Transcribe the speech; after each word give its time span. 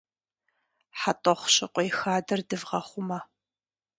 ХьэтӀохъущыкъуей 0.99 1.89
хадэр 1.97 2.39
дывгъэхъумэ! 2.47 3.19